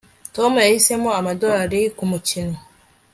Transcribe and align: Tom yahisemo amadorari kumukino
Tom 0.35 0.51
yahisemo 0.65 1.09
amadorari 1.19 1.81
kumukino 1.97 2.55